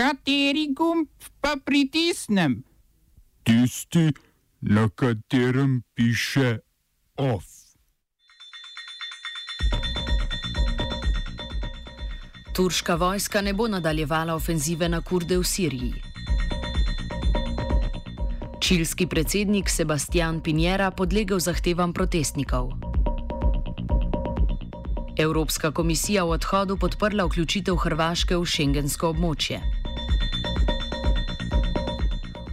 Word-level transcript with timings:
Kateri 0.00 0.72
gumb 0.72 1.08
pa 1.40 1.56
pritisnem? 1.64 2.62
Tisti, 3.44 4.12
na 4.60 4.88
katerem 4.88 5.82
piše 5.94 6.58
OF. 7.16 7.44
Turška 12.56 12.94
vojska 12.94 13.40
ne 13.40 13.52
bo 13.52 13.68
nadaljevala 13.68 14.34
ofenzive 14.34 14.88
na 14.88 15.00
kurde 15.00 15.36
v 15.38 15.44
Siriji. 15.44 15.92
Čilski 18.60 19.06
predsednik 19.06 19.68
Sebastian 19.68 20.40
Pinjera 20.40 20.90
podlegel 20.90 21.38
zahtevam 21.38 21.92
protestnikov. 21.92 22.72
Evropska 25.18 25.72
komisija 25.72 26.24
v 26.24 26.30
odhodu 26.30 26.76
podprla 26.76 27.28
vključitev 27.28 27.76
Hrvaške 27.76 28.36
v 28.36 28.46
šengensko 28.46 29.12
območje. 29.12 29.79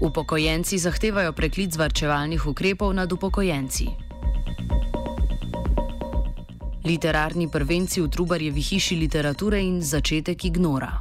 Upokojenci 0.07 0.77
zahtevajo 0.77 1.33
preklic 1.35 1.75
varčevalnih 1.77 2.45
ukrepov 2.47 2.93
nad 2.95 3.11
upokojenci. 3.11 3.87
Literarni 6.85 7.49
prvenci 7.51 8.01
v 8.01 8.07
Trubarjevi 8.07 8.61
hiši 8.61 8.95
literature 8.95 9.59
in 9.59 9.81
začetek 9.83 10.45
ignora. 10.45 10.93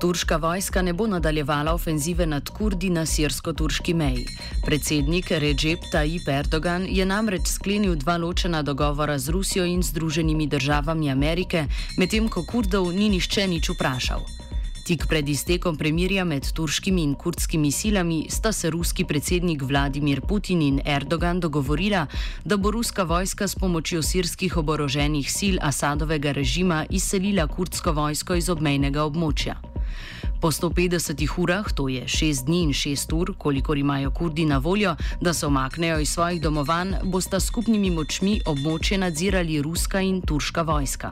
Turška 0.00 0.36
vojska 0.36 0.82
ne 0.82 0.92
bo 0.92 1.06
nadaljevala 1.06 1.74
ofenzive 1.74 2.26
nad 2.26 2.50
Kurdi 2.50 2.90
na 2.90 3.06
sirsko-turški 3.06 3.94
meji. 3.94 4.26
Predsednik 4.68 5.30
Recep 5.30 5.80
Tayyip 5.88 6.28
Erdogan 6.28 6.84
je 6.84 7.00
namreč 7.00 7.46
sklenil 7.48 7.94
dva 7.96 8.18
ločena 8.20 8.60
dogovora 8.62 9.16
z 9.18 9.32
Rusijo 9.32 9.64
in 9.64 9.80
Združenimi 9.82 10.44
državami 10.46 11.08
Amerike, 11.10 11.64
medtem 11.96 12.28
ko 12.28 12.44
Kurdov 12.44 12.92
ni 12.92 13.08
nišče 13.08 13.46
nič 13.48 13.70
vprašal. 13.72 14.20
Tik 14.84 15.08
pred 15.08 15.24
iztekom 15.28 15.76
premirja 15.76 16.24
med 16.24 16.52
turškimi 16.52 17.00
in 17.00 17.14
kurdskimi 17.16 17.72
silami 17.72 18.26
sta 18.28 18.52
se 18.52 18.68
ruski 18.70 19.08
predsednik 19.08 19.64
Vladimir 19.64 20.20
Putin 20.20 20.60
in 20.62 20.82
Erdogan 20.84 21.40
dogovorila, 21.40 22.04
da 22.44 22.56
bo 22.56 22.70
ruska 22.70 23.08
vojska 23.08 23.48
s 23.48 23.56
pomočjo 23.56 24.02
sirskih 24.02 24.56
oboroženih 24.56 25.32
sil 25.32 25.56
Asadovega 25.64 26.32
režima 26.32 26.84
izselila 26.90 27.48
kurdsko 27.48 27.92
vojsko 27.92 28.34
iz 28.34 28.52
obmejnega 28.52 29.00
območja. 29.00 29.56
Po 30.40 30.52
150 30.52 31.26
urah, 31.38 31.66
to 31.72 31.88
je 31.88 32.06
6 32.06 32.46
dni 32.46 32.62
in 32.62 32.72
6 32.72 33.12
ur, 33.12 33.34
kolikor 33.38 33.78
imajo 33.78 34.10
kurdi 34.10 34.44
na 34.44 34.58
voljo, 34.58 34.96
da 35.20 35.32
se 35.34 35.46
omaknejo 35.46 35.98
iz 35.98 36.10
svojih 36.10 36.42
domovanj, 36.42 36.94
bosta 37.04 37.40
skupnimi 37.40 37.90
močmi 37.90 38.40
območje 38.46 38.98
nadzirali 38.98 39.62
ruska 39.62 40.00
in 40.00 40.20
turška 40.22 40.62
vojska. 40.62 41.10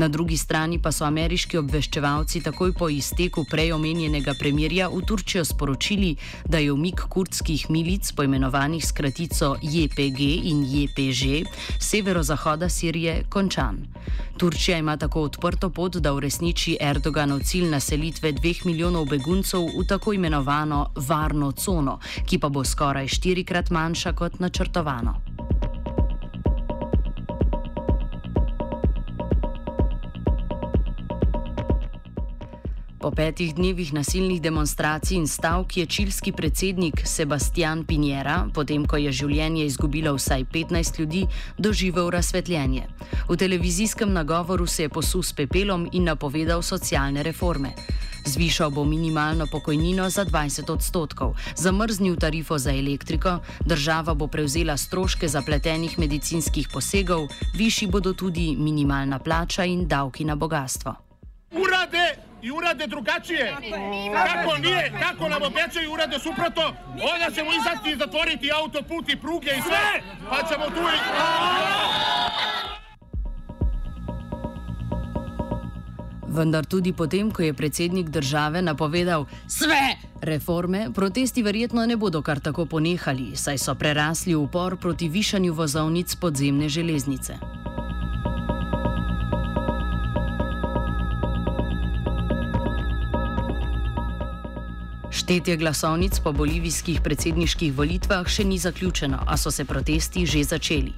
Na 0.00 0.08
drugi 0.08 0.36
strani 0.36 0.78
pa 0.80 0.88
so 0.96 1.04
ameriški 1.04 1.58
obveščevalci 1.60 2.40
takoj 2.40 2.70
po 2.72 2.86
izteku 2.88 3.42
prej 3.44 3.74
omenjenega 3.76 4.32
premirja 4.38 4.86
v 4.88 5.02
Turčijo 5.04 5.42
sporočili, 5.44 6.14
da 6.48 6.56
je 6.58 6.72
umik 6.72 7.02
kurdskih 7.12 7.66
milic, 7.68 8.08
poimenovanih 8.16 8.86
s 8.86 8.96
kratico 8.96 9.50
JPG 9.60 10.20
in 10.48 10.62
JPŽ, 10.64 11.42
severozahoda 11.76 12.68
Sirije, 12.72 13.26
končan. 13.28 13.82
Turčija 14.40 14.78
ima 14.78 14.96
tako 14.96 15.26
odprto 15.28 15.68
pot, 15.70 16.00
da 16.00 16.14
uresniči 16.16 16.78
Erdoganov 16.80 17.44
cilj 17.44 17.68
naselitve 17.68 18.32
dveh 18.32 18.64
milijonov 18.64 19.04
beguncev 19.04 19.68
v 19.76 19.84
tako 19.84 20.16
imenovano 20.16 20.86
varno 20.96 21.52
cono, 21.52 21.98
ki 22.24 22.38
pa 22.38 22.48
bo 22.48 22.64
skoraj 22.64 23.12
štirikrat 23.18 23.68
manjša 23.70 24.16
kot 24.16 24.40
načrtovano. 24.40 25.20
Po 33.00 33.08
petih 33.10 33.54
dnevih 33.56 33.94
nasilnih 33.96 34.42
demonstracij 34.44 35.16
in 35.16 35.26
stavk 35.26 35.76
je 35.76 35.86
čilski 35.86 36.32
predsednik 36.32 37.00
Sebastian 37.04 37.84
Pinjera, 37.84 38.44
potem 38.52 38.84
ko 38.84 39.00
je 39.00 39.08
življenje 39.12 39.64
izgubilo 39.64 40.12
vsaj 40.18 40.44
15 40.52 41.00
ljudi, 41.00 41.22
doživel 41.56 42.10
razsvetljenje. 42.12 42.84
V 43.28 43.36
televizijskem 43.40 44.12
nagovoru 44.12 44.66
se 44.66 44.82
je 44.82 44.92
posul 44.92 45.22
s 45.22 45.32
pepelom 45.32 45.88
in 45.92 46.04
napovedal 46.04 46.60
socialne 46.62 47.22
reforme. 47.22 47.72
Zvišal 48.26 48.70
bo 48.70 48.84
minimalno 48.84 49.48
pokojnino 49.48 50.10
za 50.10 50.28
20 50.28 50.68
odstotkov, 50.68 51.36
zamrznil 51.56 52.20
tarifo 52.20 52.58
za 52.58 52.70
elektriko, 52.70 53.38
država 53.64 54.14
bo 54.14 54.26
prevzela 54.26 54.76
stroške 54.76 55.28
zapletenih 55.28 55.98
medicinskih 55.98 56.68
posegov, 56.68 57.30
višji 57.56 57.88
bodo 57.88 58.12
tudi 58.12 58.56
minimalna 58.56 59.18
plača 59.18 59.64
in 59.64 59.88
davki 59.88 60.24
na 60.24 60.36
bogatstvo. 60.36 60.94
Urade! 61.56 62.29
I 62.42 62.50
urade 62.50 62.86
drugačije. 62.86 63.56
Kako 64.14 64.56
nije, 64.56 64.92
kako 65.00 65.28
nam 65.28 65.42
obećaju 65.42 65.92
urade 65.92 66.18
suprotno, 66.18 66.62
onda 66.86 67.34
ćemo 67.34 67.50
izaći 67.52 67.90
i 67.90 67.96
zatvoriti 67.96 68.52
autoput 68.52 69.08
i 69.08 69.16
pruge 69.16 69.50
i 69.58 69.62
sve, 69.62 70.02
pa 70.30 70.48
ćemo 70.48 70.64
tu 70.64 70.80
i... 70.80 70.98
Vendar 76.28 76.64
tudi 76.64 76.92
potem, 76.92 77.30
ko 77.30 77.42
je 77.42 77.54
predsednik 77.54 78.08
države 78.08 78.62
napovedal 78.62 79.24
sve 79.48 79.96
reforme, 80.22 80.88
protesti 80.94 81.42
verjetno 81.42 81.86
ne 81.86 81.96
bodo 81.96 82.22
kar 82.22 82.40
tako 82.40 82.66
ponehali, 82.66 83.36
saj 83.36 83.58
so 83.58 83.74
prerasli 83.74 84.34
upor 84.34 84.76
proti 84.76 85.08
višanju 85.08 85.52
vozovnic 85.52 86.14
podzemne 86.14 86.68
železnice. 86.68 87.59
Štetje 95.30 95.56
glasovnic 95.56 96.18
po 96.20 96.32
bolivijskih 96.32 96.96
predsedniških 97.06 97.70
volitvah 97.70 98.26
še 98.26 98.42
ni 98.44 98.56
zaključeno, 98.58 99.20
a 99.30 99.36
so 99.38 99.52
se 99.54 99.62
protesti 99.64 100.24
že 100.26 100.42
začeli. 100.44 100.90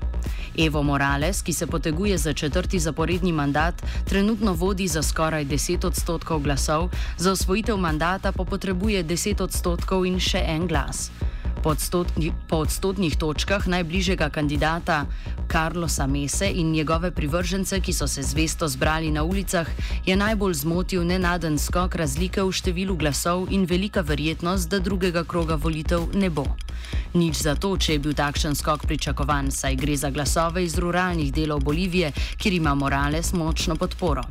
Evo 0.57 0.81
Morales, 0.83 1.43
ki 1.45 1.53
se 1.53 1.67
poteguje 1.67 2.17
za 2.19 2.33
četrti 2.33 2.79
zaporedni 2.81 3.33
mandat, 3.33 3.83
trenutno 4.09 4.55
vodi 4.57 4.89
za 4.89 5.03
skoraj 5.03 5.45
10 5.45 5.85
odstotkov 5.87 6.41
glasov, 6.49 6.89
za 7.19 7.33
osvojitev 7.33 7.77
mandata 7.77 8.33
pa 8.33 8.45
potrebuje 8.45 9.05
10 9.05 9.43
odstotkov 9.45 10.09
in 10.09 10.17
še 10.17 10.41
en 10.49 10.65
glas. 10.67 11.11
Po, 11.63 11.71
odstotni, 11.71 12.33
po 12.49 12.57
odstotnih 12.67 13.15
točkah 13.17 13.69
najbližjega 13.71 14.29
kandidata 14.35 15.07
Carlosa 15.47 16.07
Mese 16.07 16.51
in 16.51 16.73
njegove 16.73 17.11
privržence, 17.11 17.81
ki 17.81 17.93
so 17.93 18.07
se 18.07 18.23
zvesto 18.23 18.69
zbrali 18.69 19.11
na 19.11 19.23
ulicah, 19.23 19.69
je 20.07 20.17
najbolj 20.17 20.55
zmotil 20.55 21.05
nenaden 21.07 21.59
skok 21.59 21.95
razlike 21.95 22.43
v 22.43 22.51
številu 22.51 22.97
glasov 22.99 23.47
in 23.55 23.63
velika 23.71 24.03
verjetnost, 24.03 24.71
da 24.71 24.83
drugega 24.83 25.23
kroga 25.25 25.55
volitev 25.55 26.11
ne 26.15 26.31
bo. 26.31 26.47
Nič 27.15 27.43
zato, 27.45 27.77
če 27.77 27.93
je 27.93 27.99
bil 27.99 28.15
takšen 28.17 28.55
skok 28.57 28.87
pričakovan, 28.87 29.51
saj 29.51 29.77
gre 29.77 29.97
za 29.97 30.11
glasove 30.11 30.65
iz 30.65 30.79
ruralnih 30.79 31.33
delov 31.33 31.61
Bolivije, 31.61 32.13
kjer 32.37 32.55
ima 32.55 32.75
Morales 32.75 33.33
močno 33.33 33.77
podporo. 33.77 34.23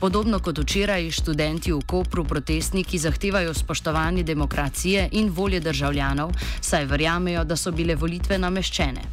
Podobno 0.00 0.38
kot 0.40 0.58
včeraj, 0.58 1.10
študenti 1.10 1.72
v 1.72 1.82
Kopru 1.86 2.24
protestniki 2.24 2.98
zahtevajo 2.98 3.54
spoštovanje 3.54 4.22
demokracije 4.22 5.08
in 5.12 5.28
volje 5.30 5.60
državljanov, 5.60 6.32
saj 6.60 6.84
verjamejo, 6.84 7.44
da 7.44 7.56
so 7.56 7.72
bile 7.72 7.94
volitve 7.94 8.38
nameščene. 8.38 9.04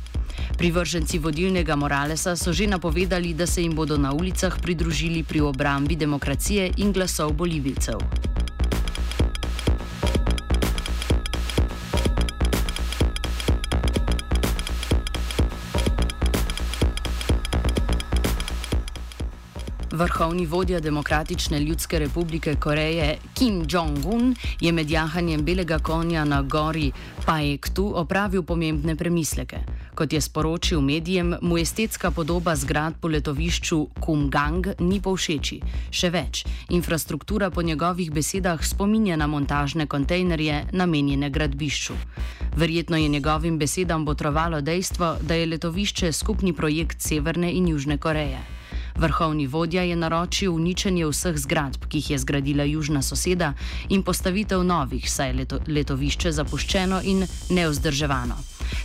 Privrženci 0.58 1.20
vodilnega 1.20 1.76
Moralesa 1.76 2.36
so 2.36 2.54
že 2.54 2.68
napovedali, 2.68 3.34
da 3.34 3.48
se 3.48 3.62
jim 3.62 3.76
bodo 3.76 3.98
na 3.98 4.14
ulicah 4.14 4.58
pridružili 4.62 5.24
pri 5.24 5.42
obrambi 5.42 5.96
demokracije 5.96 6.72
in 6.78 6.94
glasov 6.94 7.34
bolivcev. 7.34 8.29
Vrhovni 20.00 20.46
vodja 20.46 20.80
Demokratične 20.80 21.60
ljudske 21.60 22.00
republike 22.00 22.56
Koreje 22.56 23.18
Kim 23.34 23.66
Jong-un 23.70 24.36
je 24.62 24.72
med 24.72 24.92
jahanjem 24.92 25.42
belega 25.46 25.80
konja 25.80 26.24
na 26.26 26.42
gori 26.42 26.92
Paektu 27.26 27.92
opravil 27.96 28.44
pomembne 28.44 28.96
premisleke. 28.96 29.58
Kot 29.96 30.14
je 30.14 30.22
sporočil 30.22 30.82
medijem, 30.82 31.34
mu 31.42 31.58
estetska 31.58 32.12
podoba 32.12 32.56
zgrad 32.56 32.94
po 33.02 33.08
letovišču 33.08 33.88
Kumgang 34.00 34.68
ni 34.80 35.02
povšeči. 35.02 35.60
Še 35.92 36.10
več, 36.10 36.46
infrastruktura 36.70 37.50
po 37.52 37.62
njegovih 37.62 38.12
besedah 38.12 38.64
spominja 38.64 39.18
na 39.20 39.28
montažne 39.28 39.88
kontejnerje 39.88 40.62
namenjene 40.72 41.30
gradbišču. 41.30 41.98
Verjetno 42.56 42.98
je 42.98 43.08
njegovim 43.08 43.60
besedam 43.60 44.06
botrovalo 44.06 44.62
dejstvo, 44.62 45.18
da 45.22 45.36
je 45.36 45.52
letovišče 45.52 46.12
skupni 46.12 46.54
projekt 46.54 47.02
Severne 47.02 47.52
in 47.52 47.68
Južne 47.68 47.98
Koreje. 47.98 48.59
Vrhovni 49.00 49.48
vodja 49.48 49.82
je 49.82 49.96
naročil 49.96 50.54
uničenje 50.54 51.06
vseh 51.08 51.38
zgradb, 51.38 51.86
ki 51.88 51.98
jih 51.98 52.10
je 52.12 52.18
zgradila 52.20 52.64
južna 52.64 53.02
soseda, 53.02 53.54
in 53.90 54.04
postavitev 54.04 54.64
novih, 54.64 55.12
saj 55.12 55.30
je 55.30 55.34
leto, 55.34 55.60
letovišče 55.68 56.32
zapuščeno 56.32 57.02
in 57.04 57.24
neozdrževano. 57.50 58.36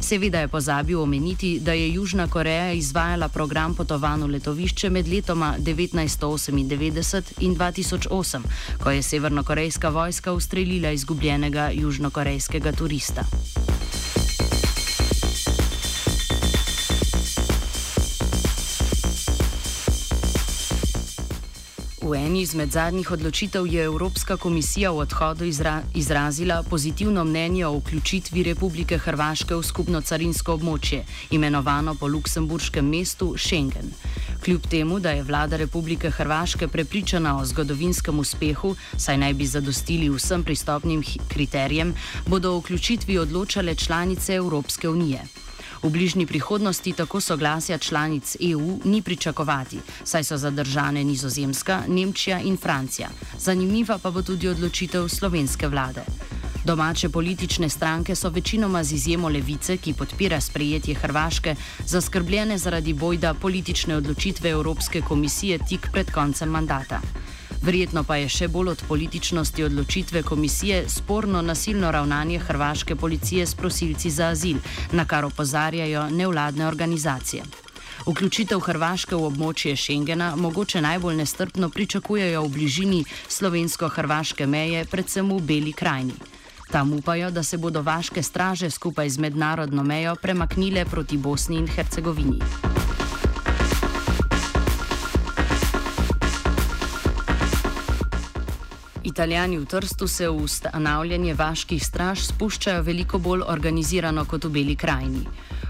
Seveda 0.01 0.41
je 0.41 0.49
pozabil 0.49 1.01
omeniti, 1.01 1.59
da 1.61 1.73
je 1.73 1.93
Južna 1.93 2.29
Koreja 2.29 2.73
izvajala 2.73 3.29
program 3.29 3.75
potovanj 3.75 4.23
v 4.23 4.31
letovišče 4.37 4.91
med 4.91 5.09
letoma 5.09 5.55
1998 5.59 7.33
in 7.41 7.57
2008, 7.57 8.43
ko 8.83 8.91
je 8.91 9.03
severnokorejska 9.03 9.89
vojska 9.89 10.33
ustrelila 10.33 10.91
izgubljenega 10.91 11.71
južnokorejskega 11.75 12.73
turista. 12.73 13.27
V 22.05 22.13
eni 22.21 22.43
izmed 22.45 22.69
zadnjih 22.69 23.11
odločitev 23.11 23.67
je 23.67 23.85
Evropska 23.85 24.37
komisija 24.37 24.91
v 24.93 24.99
odhodu 25.07 25.45
izra 25.45 25.83
izrazila 25.95 26.63
pozitivno 26.63 27.25
mnenje 27.25 27.67
o 27.67 27.79
vključitvi 27.79 28.43
Republike 28.43 28.99
Hrvaške 28.99 29.57
v 29.57 29.63
skupno 29.65 30.03
carinsko 30.05 30.53
območje, 30.53 30.99
imenovano 31.31 31.95
po 31.95 32.07
luksemburškem 32.07 32.85
mestu 32.85 33.31
Schengen. 33.39 33.89
Kljub 34.45 34.67
temu, 34.69 34.99
da 35.01 35.15
je 35.17 35.23
vlada 35.23 35.57
Republike 35.57 36.11
Hrvaške 36.11 36.69
prepričana 36.69 37.39
o 37.39 37.47
zgodovinskem 37.47 38.19
uspehu, 38.19 38.75
saj 38.97 39.17
naj 39.25 39.33
bi 39.35 39.47
zadostili 39.47 40.11
vsem 40.13 40.45
pristopnim 40.45 41.01
kriterijem, 41.29 41.95
bodo 42.27 42.53
o 42.53 42.61
vključitvi 42.61 43.19
odločale 43.19 43.75
članice 43.75 44.35
Evropske 44.35 44.89
unije. 44.89 45.25
V 45.85 45.91
bližnji 45.91 46.27
prihodnosti 46.27 46.93
tako 46.93 47.21
soglasja 47.21 47.79
članic 47.79 48.37
EU 48.41 48.79
ni 48.85 49.03
pričakovati, 49.03 49.79
saj 50.05 50.25
so 50.25 50.37
zadržane 50.37 51.05
Nizozemska, 51.05 51.83
Nemčija 51.89 52.41
in 52.41 52.57
Francija. 52.57 53.09
Zanimiva 53.39 53.99
pa 53.99 54.11
bo 54.11 54.23
tudi 54.23 54.49
odločitev 54.49 55.09
slovenske 55.09 55.69
vlade. 55.69 56.01
Domače 56.65 57.09
politične 57.09 57.69
stranke 57.69 58.15
so 58.15 58.29
večinoma 58.29 58.85
z 58.85 58.93
izjemo 58.93 59.29
levice, 59.29 59.77
ki 59.77 59.93
podpira 59.93 60.41
sprejetje 60.41 60.95
Hrvaške, 60.95 61.55
zaskrbljene 61.87 62.59
zaradi 62.59 62.93
bojda 62.93 63.35
politične 63.35 63.97
odločitve 63.97 64.51
Evropske 64.51 65.01
komisije 65.01 65.59
tik 65.69 65.89
pred 65.93 66.11
koncem 66.11 66.49
mandata. 66.49 67.01
Verjetno 67.65 68.03
pa 68.05 68.19
je 68.21 68.29
še 68.29 68.47
bolj 68.53 68.75
od 68.75 68.83
političnosti 68.89 69.65
odločitve 69.65 70.23
komisije 70.23 70.83
sporno 70.89 71.41
nasilno 71.43 71.91
ravnanje 71.91 72.39
hrvaške 72.39 72.97
policije 72.97 73.47
s 73.47 73.55
prosilci 73.55 74.11
za 74.11 74.27
azil, 74.35 74.59
na 74.93 75.07
kar 75.09 75.25
opozarjajo 75.25 76.11
nevladne 76.11 76.67
organizacije. 76.67 77.43
Vključitev 78.05 78.61
Hrvaške 78.61 79.17
v 79.17 79.31
območje 79.31 79.77
Schengena 79.81 80.35
mogoče 80.37 80.85
najbolj 80.85 81.17
nestrpno 81.17 81.71
pričakujejo 81.71 82.45
v 82.45 82.53
bližini 82.53 83.03
slovensko-hrvaške 83.33 84.47
meje, 84.47 84.85
predvsem 84.85 85.33
v 85.33 85.41
Beli 85.41 85.73
krajini. 85.73 86.21
Tam 86.69 86.93
upajo, 86.93 87.31
da 87.31 87.43
se 87.43 87.57
bodo 87.57 87.81
vaške 87.83 88.23
straže 88.23 88.71
skupaj 88.71 89.09
z 89.09 89.25
mednarodno 89.25 89.83
mejo 89.83 90.17
premaknile 90.21 90.85
proti 90.85 91.17
Bosni 91.17 91.57
in 91.57 91.69
Hercegovini. 91.69 92.84
Italijani 99.15 99.59
v 99.59 99.67
Trstu 99.71 100.09
se 100.09 100.29
v 100.29 100.43
ustanavljanje 100.43 101.35
vaških 101.39 101.85
straž 101.87 102.25
spuščajo 102.27 102.83
veliko 102.83 103.21
bolj 103.23 103.45
organizirano 103.47 104.25
kot 104.27 104.49
v 104.49 104.51
Beli 104.57 104.75
krajini. 104.75 105.23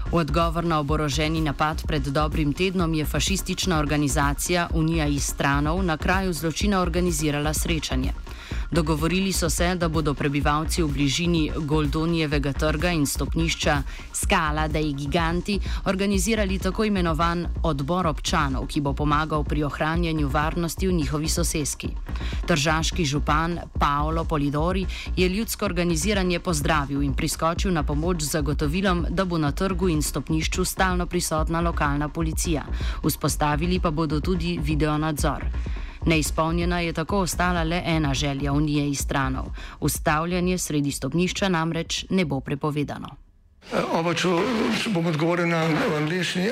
V 0.09 0.17
odgovor 0.17 0.65
na 0.65 0.79
oboroženi 0.81 1.43
napad 1.45 1.83
pred 1.85 2.09
dobrim 2.09 2.53
tednom 2.57 2.93
je 2.97 3.05
fašistična 3.05 3.77
organizacija 3.77 4.67
Unija 4.73 5.05
iz 5.05 5.29
stranov 5.29 5.83
na 5.85 5.97
kraju 5.97 6.33
zločina 6.33 6.81
organizirala 6.81 7.53
srečanje. 7.53 8.13
Dogovorili 8.71 9.33
so 9.33 9.49
se, 9.49 9.75
da 9.75 9.89
bodo 9.89 10.13
prebivalci 10.13 10.83
v 10.83 10.87
bližini 10.87 11.51
Goldonijevega 11.57 12.53
trga 12.53 12.91
in 12.91 13.05
stopnišča 13.05 13.81
Skala, 14.13 14.67
da 14.67 14.79
je 14.79 14.93
giganti, 14.93 15.59
organizirali 15.85 16.59
tako 16.59 16.83
imenovan 16.83 17.47
odbor 17.63 18.07
občanov, 18.07 18.67
ki 18.67 18.81
bo 18.81 18.93
pomagal 18.93 19.43
pri 19.43 19.63
ohranjanju 19.63 20.27
varnosti 20.27 20.87
v 20.87 20.93
njihovi 20.93 21.29
soseski. 21.29 21.89
Tržaški 22.47 23.05
župan 23.05 23.59
Paolo 23.79 24.23
Polidori 24.23 24.85
je 25.17 25.29
ljudsko 25.29 25.65
organiziranje 25.65 26.39
pozdravil 26.39 27.03
in 27.03 27.13
priskočil 27.13 27.73
na 27.73 27.83
pomoč 27.83 28.21
z 28.21 28.31
zagotovilom, 28.37 29.05
da 29.09 29.25
bo 29.25 29.37
na 29.37 29.51
trgu 29.51 29.89
in 29.89 30.01
stopnišču 30.01 30.65
stalno 30.65 31.05
prisotna 31.05 31.61
lokalna 31.61 32.09
policija. 32.09 32.65
Vzpostavili 33.03 33.79
pa 33.79 33.91
bodo 33.91 34.19
tudi 34.19 34.59
video 34.61 34.97
nadzor. 34.97 35.45
Neizpolnjena 36.05 36.79
je 36.79 36.93
tako 36.93 37.19
ostala 37.19 37.63
le 37.63 37.81
ena 37.85 38.13
želja 38.13 38.53
Unije 38.53 38.89
iz 38.89 38.99
stranov. 38.99 39.45
Ustavljanje 39.79 40.57
sredi 40.57 40.91
stopnišča 40.91 41.49
namreč 41.49 42.05
ne 42.09 42.25
bo 42.25 42.39
prepovedano. 42.39 43.09
Oba, 43.91 44.13
če, 44.13 44.29
če 44.83 44.89
bom 44.93 45.07
odgovoril 45.09 45.49
na 45.49 45.63
angliški. 45.97 46.51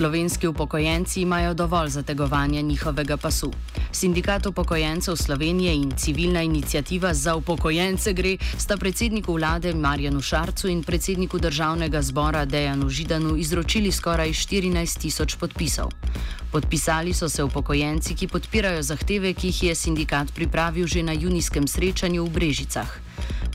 Slovenski 0.00 0.46
upokojenci 0.46 1.20
imajo 1.20 1.54
dovolj 1.54 1.88
zategovanja 1.88 2.60
njihovega 2.60 3.16
pasu. 3.16 3.52
Sindikat 3.92 4.46
upokojencev 4.46 5.16
Slovenije 5.16 5.74
in 5.74 5.92
civilna 5.96 6.42
inicijativa 6.42 7.14
za 7.14 7.34
upokojence 7.36 8.12
gre 8.12 8.36
sta 8.58 8.76
predsedniku 8.76 9.32
vlade 9.32 9.74
Marjanu 9.74 10.20
Šarcu 10.20 10.68
in 10.68 10.82
predsedniku 10.82 11.38
državnega 11.38 12.02
zbora 12.02 12.44
Dejanu 12.44 12.88
Židanu 12.88 13.36
izročili 13.36 13.92
skoraj 13.92 14.28
14 14.28 15.00
tisoč 15.00 15.36
podpisov. 15.36 15.90
Podpisali 16.52 17.12
so 17.14 17.28
se 17.28 17.44
upokojenci, 17.44 18.14
ki 18.14 18.28
podpirajo 18.28 18.82
zahteve, 18.82 19.34
ki 19.34 19.46
jih 19.46 19.62
je 19.62 19.74
sindikat 19.74 20.32
pripravil 20.34 20.86
že 20.86 21.02
na 21.02 21.12
junijskem 21.12 21.68
srečanju 21.68 22.24
v 22.24 22.30
Brežicah. 22.30 23.09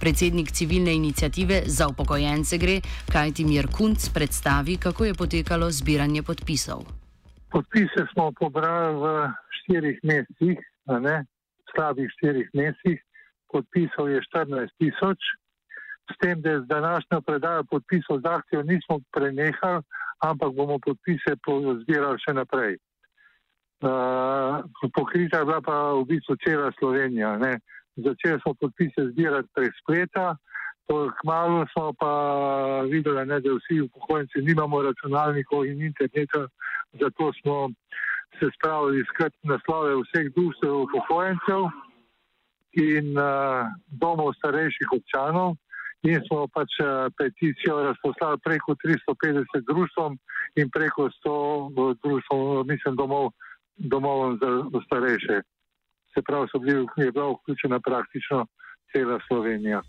Predsednik 0.05 0.51
civilne 0.51 0.93
inicijative 0.93 1.61
za 1.65 1.87
upokojence 1.87 2.57
gre, 2.61 2.75
kaj 3.13 3.31
ti 3.35 3.43
Mir 3.45 3.65
Kunc 3.77 4.09
predstavi, 4.13 4.77
kako 4.77 5.05
je 5.05 5.13
potekalo 5.21 5.65
zbiranje 5.71 6.21
podpisov. 6.23 6.79
Podpise 7.49 8.05
smo 8.11 8.29
pobrali 8.39 8.93
v 9.01 9.05
štirih 9.57 9.97
mesecih, 10.03 10.61
slabih 11.71 12.07
štirih 12.17 12.47
mesecih. 12.53 13.01
Podpisov 13.49 14.13
je 14.13 14.21
14 14.29 14.77
tisoč, 14.77 15.19
s 16.13 16.13
tem, 16.21 16.41
da 16.41 16.59
z 16.61 16.67
današnjo 16.69 17.21
predajo 17.21 17.63
podpisov 17.63 18.21
z 18.21 18.29
akcijo 18.29 18.61
nismo 18.61 19.01
prenehali, 19.09 19.81
ampak 20.21 20.53
bomo 20.53 20.77
podpise 20.85 21.33
zbirali 21.81 22.17
še 22.21 22.33
naprej. 22.33 22.77
Uh, 23.81 24.61
pokrita 24.93 25.41
je 25.41 25.45
bila 25.45 25.61
pa 25.65 25.97
v 25.97 26.05
bistvu 26.13 26.37
cela 26.45 26.69
Slovenija. 26.77 27.37
Ne? 27.41 27.57
Začeli 27.95 28.39
smo 28.41 28.53
podpise 28.53 29.09
zbirati 29.11 29.49
prek 29.55 29.73
spleta, 29.81 30.35
kmalo 31.21 31.65
smo 31.73 31.93
pa 31.99 32.11
videli, 32.91 33.25
ne, 33.25 33.39
da 33.39 33.49
vsi 33.53 33.81
upokojenci 33.81 34.41
nimamo 34.41 34.81
računalnikov 34.81 35.65
in 35.65 35.81
interneta, 35.81 36.47
zato 37.01 37.31
smo 37.41 37.69
se 38.39 38.45
spravili 38.55 39.01
iskati 39.01 39.37
naslove 39.43 39.95
vseh 39.95 40.25
društv 40.35 40.67
upokojencev 40.85 41.61
in 42.71 43.17
uh, 43.17 43.25
domov 43.87 44.33
starejših 44.33 44.87
občanov. 44.97 45.55
In 46.03 46.21
smo 46.27 46.47
pač 46.47 46.69
uh, 46.83 47.09
peticijo 47.17 47.83
razposlali 47.83 48.37
preko 48.43 48.75
350 48.75 49.65
društvom 49.71 50.19
in 50.55 50.69
preko 50.69 51.09
100 51.25 51.95
društvom, 52.03 52.67
mislim, 52.67 52.95
domov, 52.95 53.31
domov 53.77 54.37
za 54.41 54.79
starejše 54.85 55.41
se 56.15 56.21
pravi, 56.21 56.47
so 56.51 56.59
bili 56.59 56.87
je 56.97 57.11
bila 57.11 57.31
vključena 57.31 57.79
praktično 57.79 58.45
cela 58.91 59.19
Slovenija. 59.27 59.81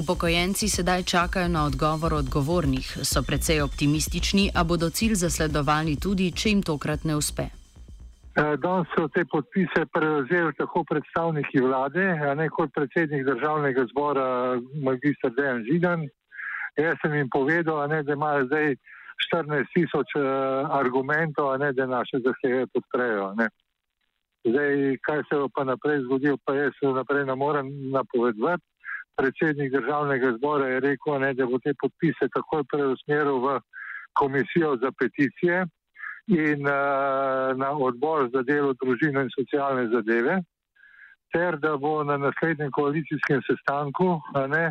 Upokojenci 0.00 0.68
sedaj 0.68 1.02
čakajo 1.02 1.48
na 1.48 1.64
odgovor 1.64 2.14
odgovornih, 2.14 2.98
so 3.02 3.22
precej 3.22 3.60
optimistični, 3.60 4.50
a 4.54 4.64
bodo 4.64 4.90
cilj 4.90 5.14
zasledovali 5.14 5.96
tudi, 5.96 6.32
če 6.32 6.48
jim 6.48 6.62
tokrat 6.62 7.04
ne 7.04 7.16
uspe. 7.16 7.46
E, 8.36 8.42
danes 8.64 8.88
so 8.92 9.08
te 9.08 9.24
podpise 9.24 9.86
prevzeli 9.92 10.52
tako 10.58 10.84
predstavniki 10.84 11.60
vlade, 11.64 12.04
ne 12.36 12.48
kot 12.48 12.74
predsednik 12.74 13.24
državnega 13.24 13.86
zbora, 13.92 14.26
magistr 14.84 15.32
Dejan 15.38 15.64
Židan. 15.64 16.04
Jaz 16.76 17.00
sem 17.00 17.14
jim 17.14 17.30
povedal, 17.32 17.88
ne, 17.88 18.02
da 18.02 18.12
imajo 18.12 18.44
zdaj 18.50 18.76
14 19.32 19.72
tisoč 19.74 20.14
uh, 20.16 20.24
argumentov, 20.70 21.58
ne, 21.58 21.72
da 21.72 21.86
naše 21.86 22.20
zahteve 22.24 22.66
podprejo. 22.72 23.34
Ne. 23.38 23.48
Zdaj, 24.46 24.96
kaj 25.02 25.22
se 25.28 25.38
bo 25.40 25.48
pa 25.48 25.64
naprej 25.64 26.04
zgodilo, 26.06 26.38
pa 26.44 26.54
jaz 26.54 26.72
se 26.78 26.86
naprej 26.86 27.24
ne 27.24 27.34
morem 27.34 27.66
napovedati. 27.90 28.62
predsednik 29.16 29.72
državnega 29.72 30.32
zbora 30.36 30.66
je 30.66 30.80
rekel, 30.80 31.18
ne, 31.20 31.34
da 31.34 31.46
bo 31.46 31.58
te 31.58 31.72
podpise 31.80 32.28
takoj 32.34 32.64
preusmeril 32.72 33.38
v 33.40 33.60
komisijo 34.12 34.76
za 34.76 34.90
peticije 34.98 35.64
in 36.26 36.66
uh, 36.66 37.56
na 37.56 37.70
odbor 37.72 38.28
za 38.34 38.42
delo, 38.42 38.74
družino 38.82 39.22
in 39.24 39.30
socialne 39.32 39.88
zadeve, 39.88 40.42
ter 41.32 41.56
da 41.56 41.76
bo 41.76 42.04
na 42.04 42.16
naslednjem 42.16 42.70
koalicijskem 42.70 43.40
sestanku 43.48 44.20
ne, 44.48 44.64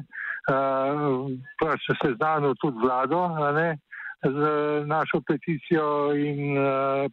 uh, 0.51 1.25
pač 1.59 1.89
seznanil 2.03 2.55
tudi 2.61 2.77
vlado 2.83 3.27
ne, 3.57 3.77
z 4.24 4.38
našo 4.86 5.22
peticijo 5.27 6.13
in 6.15 6.57
uh, 6.57 6.65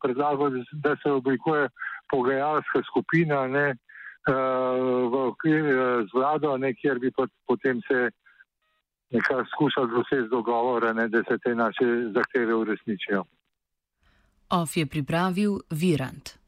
predlagal, 0.03 0.51
da 0.73 0.97
se 1.03 1.11
oblikuje 1.11 1.69
pogajalska 2.11 2.83
skupina 2.91 3.47
ne, 3.47 3.69
uh, 3.71 4.35
v 5.13 5.15
okviru 5.29 6.07
z 6.07 6.11
vlado, 6.15 6.57
ne, 6.57 6.75
kjer 6.75 6.99
bi 6.99 7.11
potem 7.47 7.81
se 7.89 8.11
nekako 9.11 9.45
skušali 9.55 9.91
doseči 9.91 10.29
dogovor, 10.31 10.95
ne, 10.95 11.09
da 11.09 11.23
se 11.29 11.39
te 11.39 11.55
naše 11.55 11.87
zahteve 12.15 12.55
uresničijo. 12.55 13.25
OF 14.51 14.77
je 14.77 14.87
pripravil 14.87 15.59
Virant. 15.71 16.42